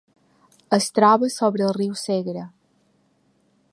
Es 0.77 0.87
troba 0.99 1.29
sobre 1.35 1.67
el 1.67 1.75
riu 1.79 1.93
Segre. 2.05 2.47